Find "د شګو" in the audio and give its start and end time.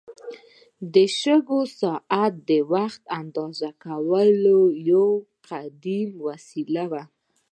0.93-1.59